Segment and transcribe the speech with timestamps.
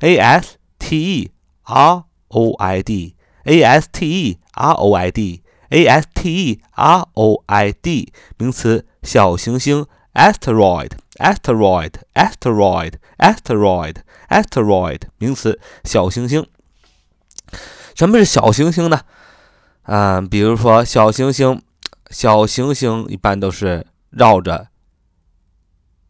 [0.00, 1.30] ，a s t e
[1.64, 7.06] r o i d，a s t e r o i d，a s t e r
[7.14, 9.86] o i d，名词小行星。
[10.14, 13.96] asteroid asteroid asteroid asteroid
[14.28, 16.46] asteroid 名词小行星。
[17.94, 19.00] 什么是小行星呢？
[19.82, 21.62] 嗯，比如说小行星，
[22.10, 24.68] 小行星一般都是绕着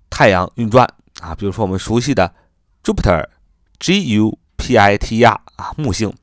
[0.08, 0.88] 太阳运转
[1.20, 1.34] 啊。
[1.34, 2.34] 比如说我们熟悉的
[2.82, 6.14] Jupiter，G U P I T R 啊，木星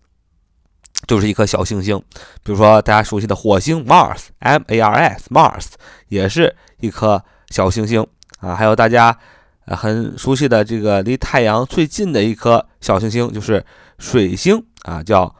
[1.07, 2.01] 就是一颗小行星。
[2.43, 5.65] 比如说大家熟悉的火星 Mars，M A R S Mars
[6.07, 7.23] 也是一颗。
[7.51, 8.07] 小行星
[8.41, 9.15] 啊，还有大家
[9.67, 13.63] 很熟悉的这个离太阳最近的一颗小行星就是
[13.99, 15.33] 水星啊，叫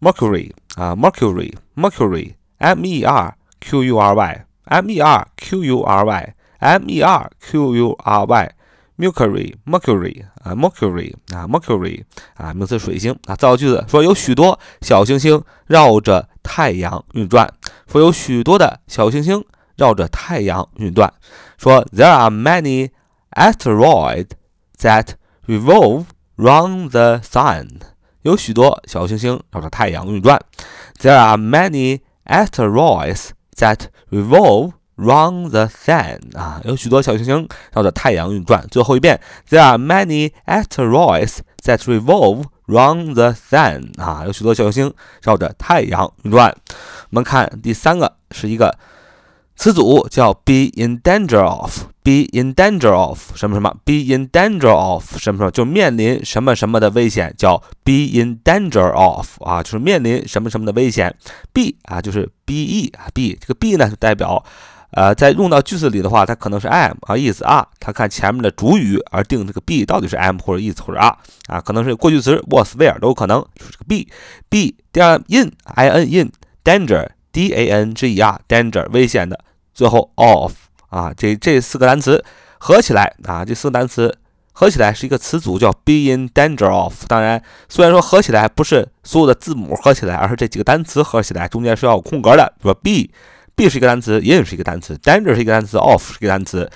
[0.00, 7.02] Mercury 啊，Mercury，Mercury，M E R Q U R Y，M E R Q U R Y，M E
[7.02, 12.02] R Q U R Y，Mercury，Mercury 啊，Mercury 啊，Mercury
[12.36, 13.36] 啊，名词水星啊。
[13.36, 17.52] 造句子说有许多小行星绕着太阳运转，
[17.86, 19.44] 说有许多的小行星。
[19.79, 21.13] 绕着太阳运转，
[21.57, 22.91] 说 There are many
[23.31, 24.29] asteroids
[24.79, 25.15] that
[25.45, 26.05] revolve
[26.37, 27.81] round the sun。
[28.21, 30.41] 有许多小行星绕着太阳运转。
[30.99, 36.37] There are many asteroids that revolve round the sun。
[36.37, 38.65] 啊，有许多小行星绕着太阳运转。
[38.71, 43.91] 最后一遍，There are many asteroids that revolve round the sun。
[44.01, 46.55] 啊，有许多小行星绕着太阳运转。
[47.09, 48.77] 我们看第三个是一个。
[49.60, 58.40] 词组叫 be in danger of，be in danger of 什么什么，be in danger of 什么什么，就面临什么什么的危险，叫 be in
[58.42, 61.14] danger of 啊，就是面临什么什么的危险。
[61.52, 64.42] be 啊，就是 be 啊，be 这个 be 呢，就代表
[64.92, 71.14] 呃，在用到句子里的话，它可能是 am 啊，is 啊，它看前面的主语而定这个 be 到底是 am 或者 is 或者 are
[71.48, 74.10] 啊，可能是过去词 was where 都有可能，就是这个 be
[74.48, 76.32] be 第二 in i n in
[76.64, 79.38] danger d a n g e r danger 危险的。
[79.80, 80.52] 最后，of
[80.90, 82.22] 啊，这这四个单词
[82.58, 84.14] 合起来啊，这四个单词
[84.52, 87.06] 合起来是一个词组，叫 be in danger of。
[87.08, 92.52] 当然，虽然说合起来不是所有的字母合起来，而是这几个单词合起来，中间是要有空格的。
[92.58, 96.70] 比如说 be，be 是一个单词，in 是一个单词，danger 是一个单词，of 是一个单词。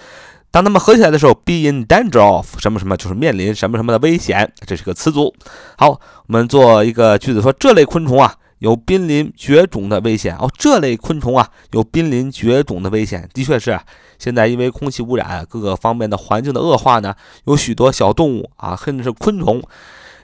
[0.51, 5.35] 当它们合起来的时候，be in danger of 什么什么，就是面临什么什么的危险，这是个词组。
[5.77, 8.35] 好，我们做一个句子，说这类昆虫啊。
[8.65, 13.79] 有濒临绝种的危险哦，这类昆虫啊，有濒临绝种的危险，的确是。
[14.19, 17.15] 现在因为空气污染，各个方面的环境的恶化呢，
[17.45, 19.59] 有许多小动物啊，甚至是昆虫，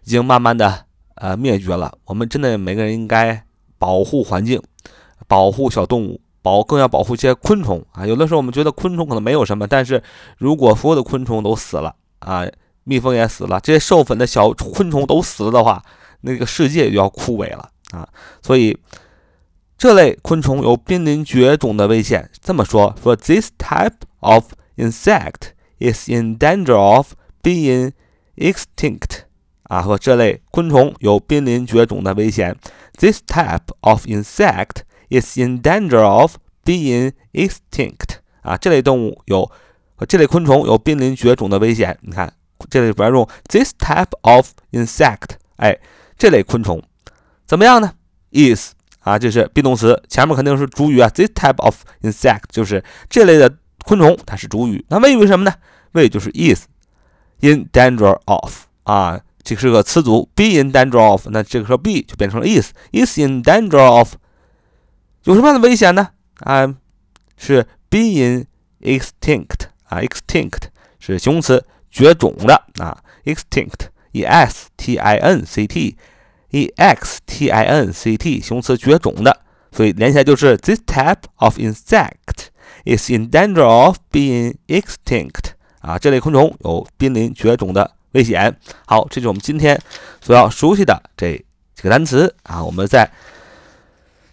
[0.05, 0.87] 已经慢慢的
[1.17, 1.93] 呃灭绝了。
[2.07, 3.45] 我们真的每个人应该
[3.79, 4.59] 保护环境，
[5.29, 8.07] 保护小动物，保更要保护一些昆虫啊。
[8.07, 10.03] 有的时候我们觉得昆虫可能没有什么，但是
[10.39, 12.47] 如果所有的昆虫都死了啊，
[12.85, 15.83] 蜜蜂也死了，这些授粉的小昆虫都死了的话，
[16.23, 17.69] 那个世界就要枯萎了。
[17.93, 18.09] 啊，
[18.43, 18.79] 所以
[19.77, 22.31] 这类昆虫有濒临绝种的危险。
[22.41, 27.93] 这么说，说 this type of insect is in danger of being
[28.37, 29.23] extinct。
[29.65, 32.57] 啊，说这类昆虫有濒临绝种的危险。
[32.99, 38.19] This type of insect is in danger of being extinct。
[38.43, 39.51] 啊，这类动物有，
[40.09, 41.99] 这类昆虫有濒临绝种的危险。
[42.03, 42.33] 你看，
[42.69, 45.79] 这里边用 this type of insect，哎，
[46.19, 46.83] 这类昆虫。
[47.51, 47.93] 怎么样呢
[48.31, 51.09] ？is 啊，这是 be 动词，前面肯定是主语啊。
[51.09, 53.53] This type of insect 就是这类的
[53.85, 54.85] 昆虫，它是主语。
[54.89, 55.53] 那谓语什么呢？
[55.91, 56.67] 谓语就是 is
[57.41, 64.15] in danger of 啊，这是个词组，be in danger of，那这个时候 be 就变成了 is，is in danger of，
[65.25, 66.11] 有什么样的危险呢？
[66.45, 66.73] 啊，
[67.37, 68.45] 是 being
[68.83, 70.69] extinct 啊，extinct
[71.01, 75.97] 是形容词，绝种的啊，extinct，e s t i n c t
[76.51, 79.41] e x t i n c t，形容词，绝种的，
[79.73, 82.51] 所以连起来就是 this type of insect
[82.85, 87.97] is in danger of being extinct 啊，这类昆虫有濒临绝种的。
[88.13, 88.59] 危险。
[88.87, 89.81] 好，这是我们今天
[90.21, 91.37] 所要熟悉的这
[91.77, 92.65] 几个单词啊。
[92.65, 93.09] 我们再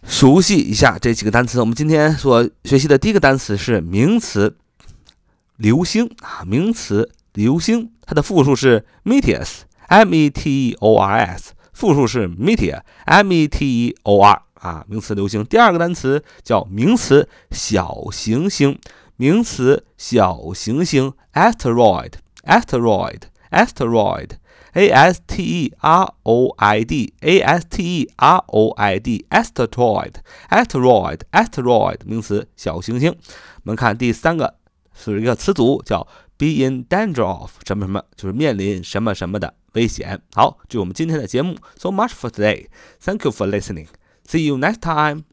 [0.03, 1.59] 熟悉一下这几个单词。
[1.59, 4.57] 我们今天所学习的第一个单词是名词
[5.57, 15.45] “流星”啊，名词“流星”，它的复数是 meteors，m-e-t-e-o-r-s，复数是 meteor，m-e-t-e-o-r 啊，名词“流星”。
[15.45, 18.79] 第二个单词叫名词“小行星”，
[19.15, 23.19] 名词“小行星 ”，asteroid，asteroid。
[23.51, 24.31] asteroid,
[24.73, 28.99] a s t e r o i d, a s t e r o i
[28.99, 30.13] d, asteroid,
[30.49, 33.11] asteroid, asteroid 名词，小行星。
[33.11, 34.55] 我们看第三个
[34.93, 36.07] 是一个词组，叫
[36.37, 40.20] be in danger of 什么什么，就是面临什么什么的危险。
[40.34, 41.56] 好，这是我们今天的节目。
[41.76, 42.66] So much for today.
[43.00, 43.88] Thank you for listening.
[44.26, 45.24] See you next time.